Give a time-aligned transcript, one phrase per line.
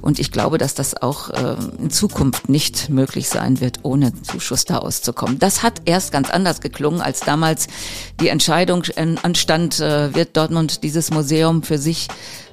[0.00, 4.64] Und ich glaube, dass das auch äh, in Zukunft nicht möglich sein wird, ohne Zuschuss
[4.64, 5.38] da auszukommen.
[5.38, 7.68] Das hat erst ganz anders geklungen, als damals
[8.20, 8.84] die Entscheidung
[9.22, 12.08] anstand, äh, wird Dortmund dieses Museum für sich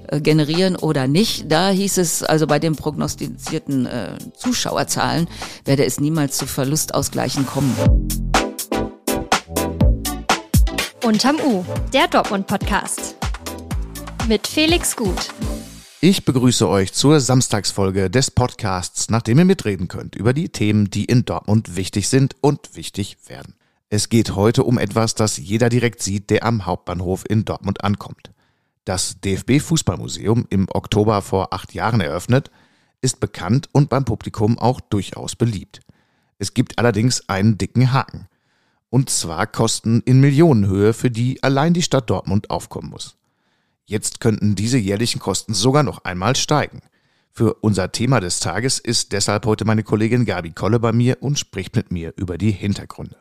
[0.07, 1.51] äh, generieren oder nicht.
[1.51, 5.27] Da hieß es also bei den prognostizierten äh, Zuschauerzahlen
[5.65, 7.75] werde es niemals zu Verlustausgleichen kommen.
[11.03, 11.63] Unterm U,
[11.93, 13.15] der Dortmund-Podcast.
[14.27, 15.29] Mit Felix Gut.
[15.99, 21.05] Ich begrüße euch zur Samstagsfolge des Podcasts, nachdem ihr mitreden könnt über die Themen, die
[21.05, 23.55] in Dortmund wichtig sind und wichtig werden.
[23.89, 28.29] Es geht heute um etwas, das jeder direkt sieht, der am Hauptbahnhof in Dortmund ankommt.
[28.85, 32.51] Das DFB Fußballmuseum im Oktober vor acht Jahren eröffnet,
[33.01, 35.79] ist bekannt und beim Publikum auch durchaus beliebt.
[36.37, 38.27] Es gibt allerdings einen dicken Haken.
[38.91, 43.17] Und zwar Kosten in Millionenhöhe, für die allein die Stadt Dortmund aufkommen muss.
[43.89, 46.81] Jetzt könnten diese jährlichen Kosten sogar noch einmal steigen.
[47.31, 51.39] Für unser Thema des Tages ist deshalb heute meine Kollegin Gabi Kolle bei mir und
[51.39, 53.15] spricht mit mir über die Hintergründe.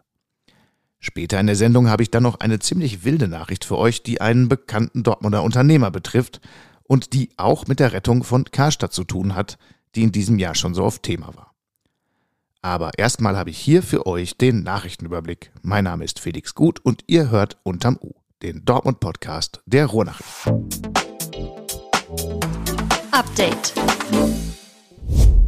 [0.98, 4.20] Später in der Sendung habe ich dann noch eine ziemlich wilde Nachricht für euch, die
[4.20, 6.40] einen bekannten Dortmunder Unternehmer betrifft
[6.82, 9.58] und die auch mit der Rettung von Karstadt zu tun hat,
[9.94, 11.54] die in diesem Jahr schon so oft Thema war.
[12.60, 15.52] Aber erstmal habe ich hier für euch den Nachrichtenüberblick.
[15.62, 20.68] Mein Name ist Felix Gut und ihr hört unterm U, den Dortmund Podcast der Ruhrnachrichten.
[23.10, 23.72] Update.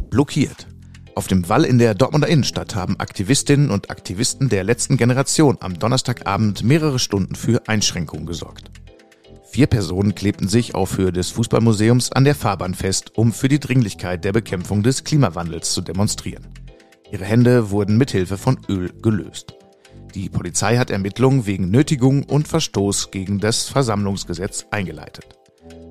[0.09, 0.67] Blockiert.
[1.13, 5.77] Auf dem Wall in der Dortmunder Innenstadt haben Aktivistinnen und Aktivisten der letzten Generation am
[5.77, 8.71] Donnerstagabend mehrere Stunden für Einschränkungen gesorgt.
[9.51, 13.59] Vier Personen klebten sich auf Höhe des Fußballmuseums an der Fahrbahn fest, um für die
[13.59, 16.47] Dringlichkeit der Bekämpfung des Klimawandels zu demonstrieren.
[17.11, 19.58] Ihre Hände wurden mit Hilfe von Öl gelöst.
[20.15, 25.27] Die Polizei hat Ermittlungen wegen Nötigung und Verstoß gegen das Versammlungsgesetz eingeleitet.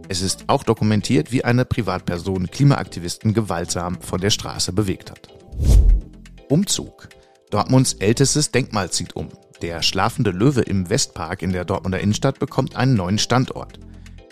[0.08, 5.28] Es ist auch dokumentiert, wie eine Privatperson Klimaaktivisten gewaltsam von der Straße bewegt hat.
[6.48, 7.08] Umzug.
[7.50, 9.28] Dortmunds ältestes Denkmal zieht um.
[9.62, 13.78] Der schlafende Löwe im Westpark in der Dortmunder Innenstadt bekommt einen neuen Standort.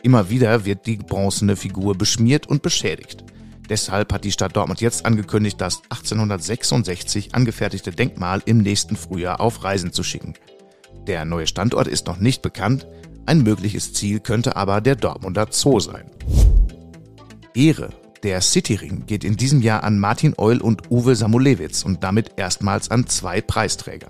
[0.02, 3.24] Immer wieder wird die bronzene Figur beschmiert und beschädigt.
[3.68, 9.64] Deshalb hat die Stadt Dortmund jetzt angekündigt, das 1866 angefertigte Denkmal im nächsten Frühjahr auf
[9.64, 10.34] Reisen zu schicken.
[11.06, 12.86] Der neue Standort ist noch nicht bekannt,
[13.26, 16.10] ein mögliches Ziel könnte aber der Dortmunder Zoo sein.
[17.54, 17.90] Ehre.
[18.22, 22.90] Der Cityring geht in diesem Jahr an Martin Eul und Uwe Samulewitz und damit erstmals
[22.90, 24.08] an zwei Preisträger.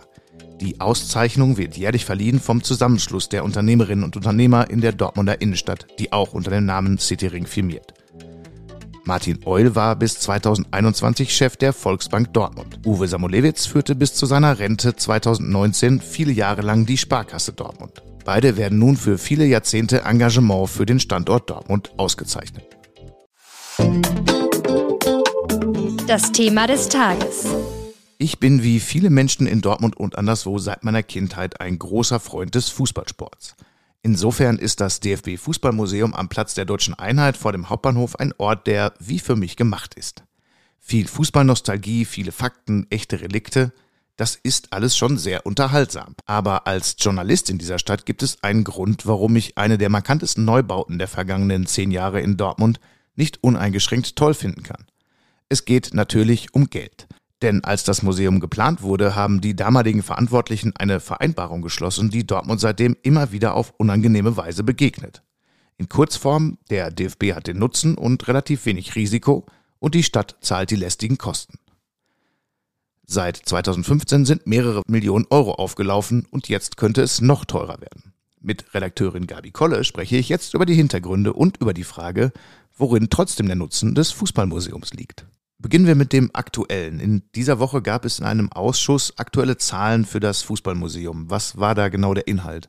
[0.61, 5.87] Die Auszeichnung wird jährlich verliehen vom Zusammenschluss der Unternehmerinnen und Unternehmer in der Dortmunder Innenstadt,
[5.99, 7.93] die auch unter dem Namen Cityring firmiert.
[9.07, 12.81] Martin Eul war bis 2021 Chef der Volksbank Dortmund.
[12.85, 18.03] Uwe Samulewitz führte bis zu seiner Rente 2019 viele Jahre lang die Sparkasse Dortmund.
[18.25, 22.65] Beide werden nun für viele Jahrzehnte Engagement für den Standort Dortmund ausgezeichnet.
[26.09, 27.47] Das Thema des Tages.
[28.19, 32.57] Ich bin wie viele Menschen in Dortmund und anderswo seit meiner Kindheit ein großer Freund
[32.57, 33.55] des Fußballsports.
[34.07, 38.69] Insofern ist das DFB Fußballmuseum am Platz der Deutschen Einheit vor dem Hauptbahnhof ein Ort,
[38.69, 40.23] der wie für mich gemacht ist.
[40.79, 43.73] Viel Fußballnostalgie, viele Fakten, echte Relikte–
[44.17, 46.15] das ist alles schon sehr unterhaltsam.
[46.25, 50.45] Aber als Journalist in dieser Stadt gibt es einen Grund, warum ich eine der markantesten
[50.45, 52.81] Neubauten der vergangenen zehn Jahre in Dortmund
[53.15, 54.87] nicht uneingeschränkt toll finden kann.
[55.49, 57.07] Es geht natürlich um Geld.
[57.43, 62.61] Denn als das Museum geplant wurde, haben die damaligen Verantwortlichen eine Vereinbarung geschlossen, die Dortmund
[62.61, 65.23] seitdem immer wieder auf unangenehme Weise begegnet.
[65.77, 69.45] In Kurzform, der DFB hat den Nutzen und relativ wenig Risiko
[69.79, 71.59] und die Stadt zahlt die lästigen Kosten.
[73.05, 78.15] Seit 2015 sind mehrere Millionen Euro aufgelaufen und jetzt könnte es noch teurer werden.
[78.41, 82.33] Mit Redakteurin Gabi Kolle spreche ich jetzt über die Hintergründe und über die Frage,
[82.75, 85.27] worin trotzdem der Nutzen des Fußballmuseums liegt.
[85.59, 87.01] Beginnen wir mit dem Aktuellen.
[87.01, 91.31] In dieser Woche gab es in einem Ausschuss aktuelle Zahlen für das Fußballmuseum.
[91.31, 92.69] Was war da genau der Inhalt?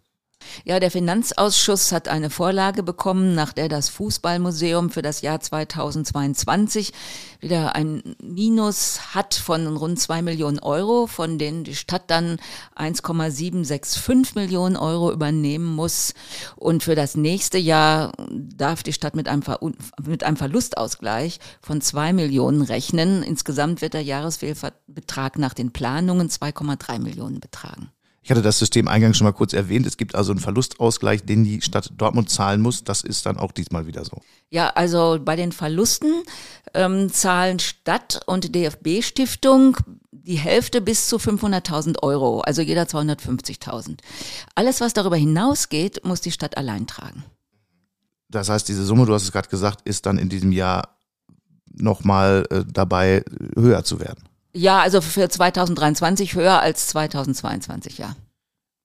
[0.65, 6.93] Ja, der Finanzausschuss hat eine Vorlage bekommen, nach der das Fußballmuseum für das Jahr 2022
[7.39, 12.39] wieder ein Minus hat von rund zwei Millionen Euro, von denen die Stadt dann
[12.75, 16.13] 1,765 Millionen Euro übernehmen muss.
[16.55, 19.59] Und für das nächste Jahr darf die Stadt mit einem, Ver
[20.03, 23.23] mit einem Verlustausgleich von zwei Millionen rechnen.
[23.23, 27.91] Insgesamt wird der Jahresfehlbetrag nach den Planungen 2,3 Millionen betragen.
[28.27, 29.85] Ich hatte das System eingangs schon mal kurz erwähnt.
[29.85, 32.83] Es gibt also einen Verlustausgleich, den die Stadt Dortmund zahlen muss.
[32.83, 34.19] Das ist dann auch diesmal wieder so.
[34.49, 36.23] Ja, also bei den Verlusten
[36.73, 39.77] ähm, zahlen Stadt und DFB-Stiftung
[40.11, 43.99] die Hälfte bis zu 500.000 Euro, also jeder 250.000.
[44.55, 47.23] Alles, was darüber hinausgeht, muss die Stadt allein tragen.
[48.27, 50.97] Das heißt, diese Summe, du hast es gerade gesagt, ist dann in diesem Jahr
[51.71, 53.23] nochmal äh, dabei,
[53.55, 54.27] höher zu werden.
[54.57, 58.15] Ja, also für 2023 höher als 2022, ja.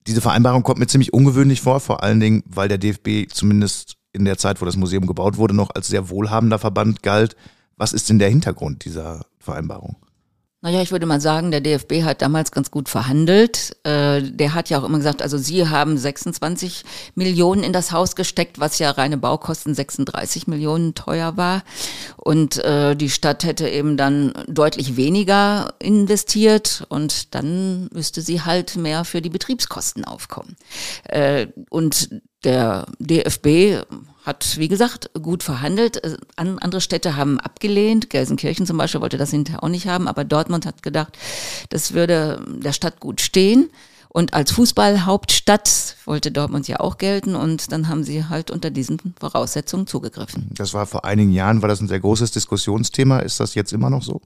[0.07, 4.27] Diese Vereinbarung kommt mir ziemlich ungewöhnlich vor, vor allen Dingen, weil der DFB zumindest in
[4.27, 7.37] der Zeit, wo das Museum gebaut wurde, noch als sehr wohlhabender Verband galt.
[7.79, 9.97] Was ist denn der Hintergrund dieser Vereinbarung?
[10.65, 13.77] Naja, ich würde mal sagen, der DFB hat damals ganz gut verhandelt.
[13.83, 16.85] Äh, der hat ja auch immer gesagt, also Sie haben 26
[17.17, 21.65] Millionen in das Haus gesteckt, was ja reine Baukosten 36 Millionen teuer war.
[22.17, 28.77] Und äh, die Stadt hätte eben dann deutlich weniger investiert und dann müsste sie halt
[28.77, 30.55] mehr für die Betriebskosten aufkommen.
[31.09, 33.85] Äh, und der DFB
[34.25, 36.03] hat, wie gesagt, gut verhandelt.
[36.05, 38.11] Äh, andere Städte haben abgelehnt.
[38.11, 41.19] Gelsenkirchen zum Beispiel wollte das hinterher auch nicht haben, aber Dortmund hat gedacht,
[41.71, 43.71] das würde der Stadt gut stehen.
[44.09, 48.99] Und als Fußballhauptstadt wollte Dortmund ja auch gelten und dann haben sie halt unter diesen
[49.19, 50.51] Voraussetzungen zugegriffen.
[50.53, 53.21] Das war vor einigen Jahren, war das ein sehr großes Diskussionsthema.
[53.21, 54.21] Ist das jetzt immer noch so?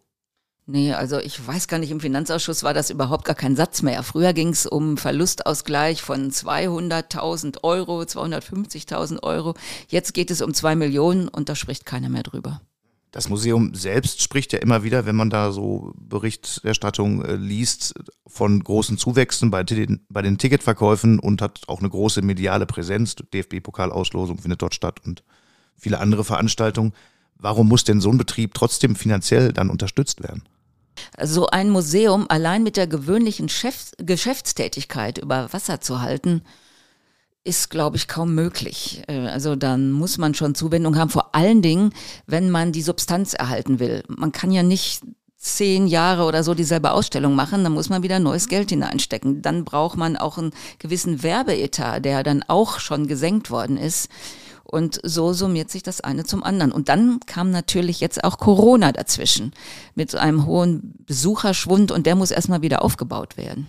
[0.68, 4.02] Nee, also ich weiß gar nicht, im Finanzausschuss war das überhaupt gar kein Satz mehr.
[4.02, 9.54] Früher ging es um Verlustausgleich von 200.000 Euro, 250.000 Euro.
[9.86, 12.60] Jetzt geht es um zwei Millionen und da spricht keiner mehr drüber.
[13.12, 17.94] Das Museum selbst spricht ja immer wieder, wenn man da so Berichterstattung äh, liest,
[18.26, 19.64] von großen Zuwächsen bei
[20.08, 23.14] bei den Ticketverkäufen und hat auch eine große mediale Präsenz.
[23.14, 25.22] DFB-Pokalauslosung findet dort statt und
[25.76, 26.92] viele andere Veranstaltungen.
[27.36, 30.42] Warum muss denn so ein Betrieb trotzdem finanziell dann unterstützt werden?
[31.22, 36.43] So ein Museum allein mit der gewöhnlichen Chef Geschäftstätigkeit über Wasser zu halten,
[37.44, 39.02] ist, glaube ich, kaum möglich.
[39.06, 41.93] Äh, also dann muss man schon Zuwendung haben, vor allen Dingen,
[42.26, 44.02] wenn man die Substanz erhalten will.
[44.08, 45.02] Man kann ja nicht
[45.37, 49.43] zehn Jahre oder so dieselbe Ausstellung machen, dann muss man wieder neues Geld hineinstecken.
[49.43, 54.10] Dann braucht man auch einen gewissen Werbeetat, der dann auch schon gesenkt worden ist.
[54.66, 56.72] Und so summiert sich das eine zum anderen.
[56.72, 59.52] Und dann kam natürlich jetzt auch Corona dazwischen
[59.94, 63.68] mit einem hohen Besucherschwund und der muss erstmal wieder aufgebaut werden.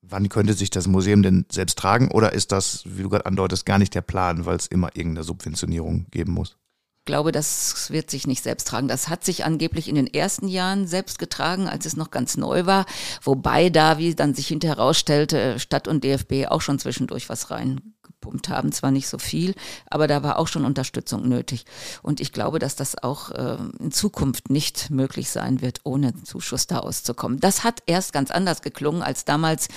[0.00, 3.66] Wann könnte sich das Museum denn selbst tragen oder ist das, wie du gerade andeutest,
[3.66, 6.56] gar nicht der Plan, weil es immer irgendeine Subventionierung geben muss?
[7.00, 8.88] Ich glaube, das wird sich nicht selbst tragen.
[8.88, 12.64] Das hat sich angeblich in den ersten Jahren selbst getragen, als es noch ganz neu
[12.64, 12.86] war.
[13.22, 17.93] Wobei da, wie dann sich hinterher herausstellte, Stadt und DFB auch schon zwischendurch was rein
[18.24, 18.72] reingepumpt haben.
[18.72, 19.54] Zwar nicht so viel,
[19.86, 21.64] aber da war auch schon Unterstützung nötig.
[22.02, 26.66] Und ich glaube, dass das auch äh, in Zukunft nicht möglich sein wird, ohne Zuschuss
[26.66, 27.40] da auszukommen.
[27.40, 29.68] Das hat erst ganz anders geklungen, als damals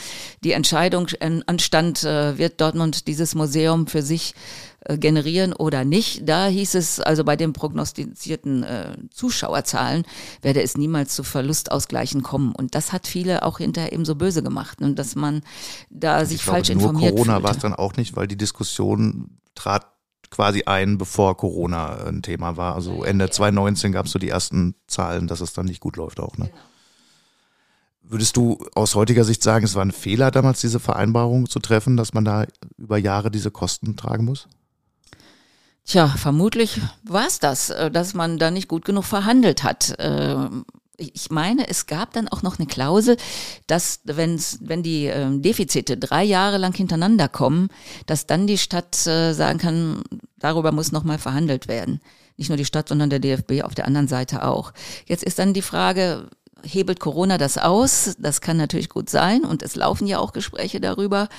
[0.43, 1.07] die Entscheidung
[1.45, 4.33] anstand, äh, wird Dortmund dieses Museum für sich
[4.87, 6.29] äh, generieren oder nicht.
[6.29, 10.03] Da hieß es also bei den prognostizierten äh, Zuschauerzahlen
[10.41, 12.53] werde es niemals zu Verlustausgleichen kommen.
[12.53, 15.41] Und das hat viele auch hinterher eben so böse gemacht, und ne, dass man
[15.89, 19.39] da sich glaube, falsch informiert Nur Corona war es dann auch nicht, weil die Diskussion
[19.55, 19.85] trat
[20.29, 22.75] quasi ein, bevor Corona ein Thema war.
[22.75, 26.19] Also Ende 2019 gab es so die ersten Zahlen, dass es dann nicht gut läuft
[26.19, 26.37] auch.
[26.37, 26.45] Ne?
[26.45, 26.57] Genau.
[28.09, 31.97] Würdest du aus heutiger Sicht sagen, es war ein Fehler damals, diese Vereinbarung zu treffen,
[31.97, 32.45] dass man da
[32.77, 34.47] über Jahre diese Kosten tragen muss?
[35.85, 39.95] Tja, vermutlich war es das, äh, dass man da nicht gut genug verhandelt hat.
[40.97, 43.17] Ich meine, es gab dann auch noch eine Klausel,
[43.67, 47.69] dass wenn's, wenn die ähm, Defizite drei Jahre lang hintereinander kommen,
[48.07, 50.01] dass dann die Stadt äh, sagen kann,
[50.39, 52.01] darüber muss nochmal verhandelt werden.
[52.35, 54.73] Nicht nur die Stadt, sondern der DFB auf der anderen Seite auch.
[55.05, 56.29] Jetzt ist dann die Frage,
[56.63, 58.15] hebelt Corona das aus?
[58.19, 61.29] Das kann natürlich gut sein und es laufen ja auch Gespräche darüber.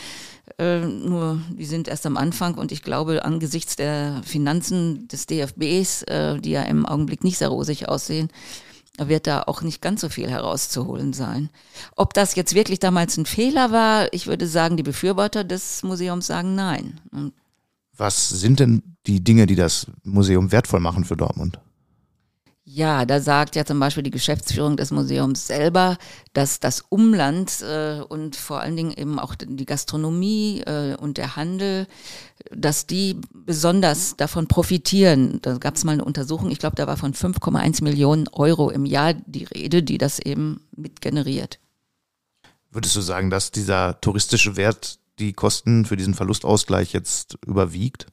[0.59, 6.03] Äh, nur die sind erst am Anfang und ich glaube, angesichts der Finanzen des DFBs,
[6.05, 8.29] äh, die ja im Augenblick nicht sehr rosig aussehen,
[9.07, 11.51] wird da auch nicht ganz so viel herauszuholen sein.
[11.95, 16.27] Ob das jetzt wirklich damals ein Fehler war, ich würde sagen, die Befürworter des Museums
[16.27, 17.01] sagen nein.
[17.97, 21.61] Was sind denn die Dinge, die das Museum wertvoll machen für Dortmund?
[22.79, 25.99] Ja, da sagt ja zum Beispiel die Geschäftsführung des Museums selber,
[26.33, 31.35] dass das Umland äh, und vor allen Dingen eben auch die Gastronomie äh, und der
[31.35, 31.89] Handel,
[32.53, 35.41] dass die besonders davon profitieren.
[35.43, 38.87] Da gab es mal eine Untersuchung, ich glaube, da war von 5,1 Millionen Euro im
[38.87, 41.59] Jahr die Rede, die das eben mit generiert.
[42.71, 48.07] Würdest du sagen, dass dieser touristische Wert die Kosten für diesen Verlustausgleich jetzt überwiegt?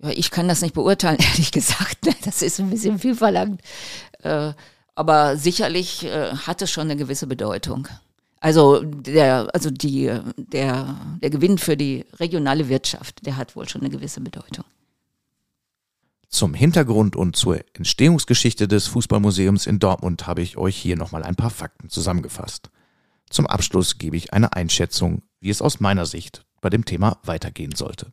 [0.00, 1.98] Ja, ich kann das nicht beurteilen, ehrlich gesagt.
[2.24, 3.60] Das ist ein bisschen viel verlangt.
[4.22, 4.52] Äh,
[4.94, 7.88] aber sicherlich äh, hat es schon eine gewisse Bedeutung.
[8.40, 13.80] Also der, also die, der, der Gewinn für die regionale Wirtschaft, der hat wohl schon
[13.80, 14.64] eine gewisse Bedeutung.
[16.28, 21.36] Zum Hintergrund und zur Entstehungsgeschichte des Fußballmuseums in Dortmund habe ich euch hier nochmal ein
[21.36, 22.70] paar Fakten zusammengefasst.
[23.30, 27.74] Zum Abschluss gebe ich eine Einschätzung, wie es aus meiner Sicht bei dem Thema weitergehen
[27.74, 28.12] sollte.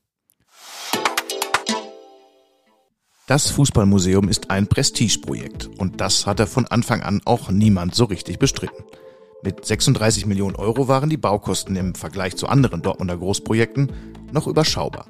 [3.27, 8.38] Das Fußballmuseum ist ein Prestigeprojekt und das hatte von Anfang an auch niemand so richtig
[8.38, 8.84] bestritten.
[9.41, 13.91] Mit 36 Millionen Euro waren die Baukosten im Vergleich zu anderen Dortmunder Großprojekten
[14.32, 15.08] noch überschaubar.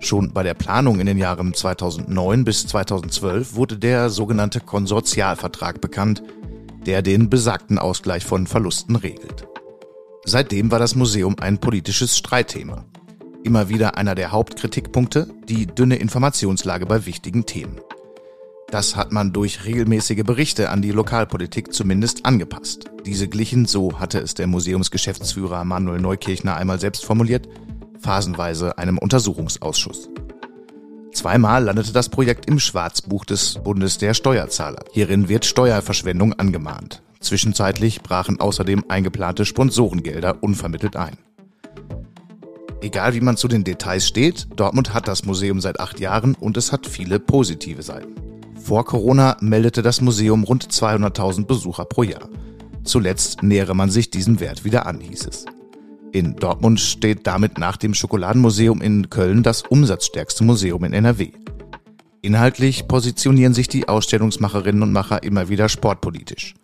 [0.00, 6.22] Schon bei der Planung in den Jahren 2009 bis 2012 wurde der sogenannte Konsortialvertrag bekannt,
[6.86, 9.46] der den besagten Ausgleich von Verlusten regelt.
[10.24, 12.86] Seitdem war das Museum ein politisches Streitthema.
[13.44, 17.78] Immer wieder einer der Hauptkritikpunkte, die dünne Informationslage bei wichtigen Themen.
[18.68, 22.86] Das hat man durch regelmäßige Berichte an die Lokalpolitik zumindest angepasst.
[23.04, 27.46] Diese glichen, so hatte es der Museumsgeschäftsführer Manuel Neukirchner einmal selbst formuliert,
[28.00, 30.08] phasenweise einem Untersuchungsausschuss.
[31.12, 34.84] Zweimal landete das Projekt im Schwarzbuch des Bundes der Steuerzahler.
[34.92, 37.02] Hierin wird Steuerverschwendung angemahnt.
[37.20, 41.18] Zwischenzeitlich brachen außerdem eingeplante Sponsorengelder unvermittelt ein.
[42.84, 46.58] Egal wie man zu den Details steht, Dortmund hat das Museum seit acht Jahren und
[46.58, 48.14] es hat viele positive Seiten.
[48.62, 52.28] Vor Corona meldete das Museum rund 200.000 Besucher pro Jahr.
[52.82, 55.46] Zuletzt nähere man sich diesem Wert wieder an, hieß es.
[56.12, 61.30] In Dortmund steht damit nach dem Schokoladenmuseum in Köln das umsatzstärkste Museum in NRW.
[62.20, 66.54] Inhaltlich positionieren sich die Ausstellungsmacherinnen und Macher immer wieder sportpolitisch.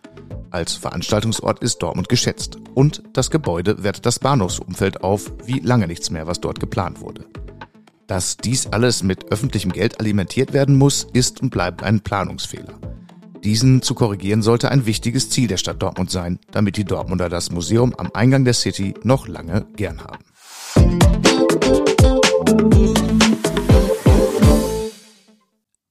[0.51, 6.11] Als Veranstaltungsort ist Dortmund geschätzt und das Gebäude wertet das Bahnhofsumfeld auf wie lange nichts
[6.11, 7.27] mehr, was dort geplant wurde.
[8.09, 12.75] Dass dies alles mit öffentlichem Geld alimentiert werden muss, ist und bleibt ein Planungsfehler.
[13.45, 17.51] Diesen zu korrigieren sollte ein wichtiges Ziel der Stadt Dortmund sein, damit die Dortmunder das
[17.51, 21.40] Museum am Eingang der City noch lange gern haben.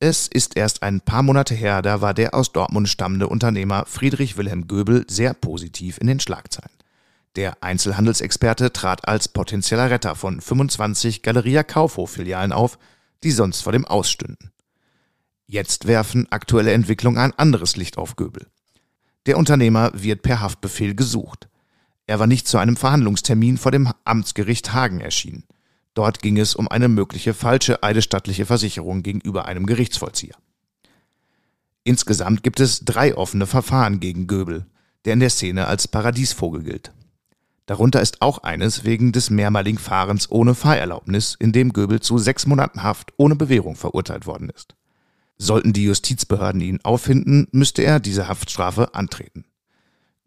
[0.02, 4.38] Es ist erst ein paar Monate her, da war der aus Dortmund stammende Unternehmer Friedrich
[4.38, 6.72] Wilhelm Göbel sehr positiv in den Schlagzeilen.
[7.36, 12.80] Der Einzelhandelsexperte trat als potenzieller Retter von 25 Galeria Kaufhof-Filialen auf,
[13.24, 14.52] die sonst vor dem Ausstünden.
[15.48, 18.48] Jetzt werfen aktuelle Entwicklungen ein anderes Licht auf Göbel.
[19.26, 21.50] Der Unternehmer wird per Haftbefehl gesucht.
[22.08, 25.44] Er war nicht zu einem Verhandlungstermin vor dem Amtsgericht Hagen erschienen.
[26.00, 30.38] Dort ging es um eine mögliche falsche eidesstattliche Versicherung gegenüber einem Gerichtsvollzieher.
[31.84, 34.66] Insgesamt gibt es drei offene Verfahren gegen Göbel,
[35.04, 36.94] der in der Szene als Paradiesvogel gilt.
[37.66, 42.46] Darunter ist auch eines wegen des mehrmaligen Fahrens ohne Fahrerlaubnis, in dem Göbel zu sechs
[42.46, 44.78] Monaten Haft ohne Bewährung verurteilt worden ist.
[45.38, 49.44] Sollten die Justizbehörden ihn auffinden, müsste er diese Haftstrafe antreten.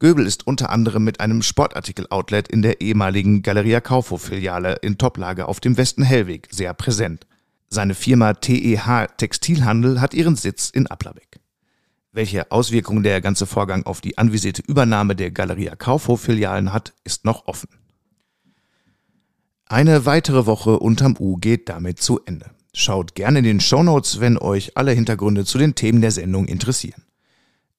[0.02, 5.60] Göbel ist unter anderem mit einem Sportartikel-Outlet in der ehemaligen Galeria Kaufhof-Filiale in Toplage auf
[5.60, 7.28] dem Westen Hellweg sehr präsent.
[7.68, 11.38] Seine Firma TEH Textilhandel hat ihren Sitz in Applerbeck.
[12.10, 17.46] Welche Auswirkungen der ganze Vorgang auf die anvisierte Übernahme der Galeria Kaufhof-Filialen hat, ist noch
[17.46, 17.68] offen.
[19.66, 22.50] Eine weitere Woche unterm U geht damit zu Ende.
[22.74, 27.04] Schaut gerne in den Shownotes, wenn euch alle Hintergründe zu den Themen der Sendung interessieren.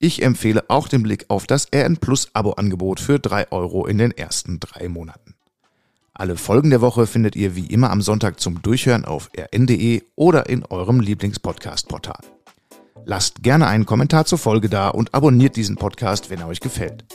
[0.04, 4.12] Ich empfehle auch den Blick auf das RN Plus Abo-Angebot für 3 Euro in den
[4.12, 5.34] ersten drei Monaten.
[6.14, 10.50] Alle Folgen der Woche findet ihr wie immer am Sonntag zum Durchhören auf rn.de oder
[10.50, 12.20] in eurem Lieblingspodcast-Portal.
[13.06, 17.06] Lasst gerne einen Kommentar zur Folge da und abonniert diesen Podcast, wenn er euch gefällt.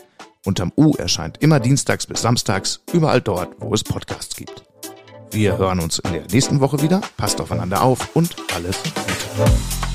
[0.47, 4.63] Unterm U erscheint immer dienstags bis samstags, überall dort, wo es Podcasts gibt.
[5.31, 7.03] Wir hören uns in der nächsten Woche wieder.
[7.19, 9.88] Passt aufeinander auf und alles Gute.